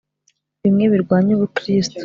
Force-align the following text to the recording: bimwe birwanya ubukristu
bimwe 0.61 0.85
birwanya 0.93 1.31
ubukristu 1.33 1.97